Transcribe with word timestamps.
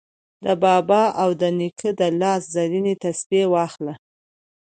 د 0.43 0.45
بابا 0.63 1.03
او 1.21 1.29
د 1.41 1.43
نیکه 1.59 1.89
د 1.99 2.01
لاس 2.19 2.41
زرینې 2.53 2.93
تسپې 3.03 3.41
واخله 3.53 3.93